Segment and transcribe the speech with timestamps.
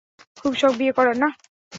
[0.41, 1.29] খুব শখ, বিয়ে করার না?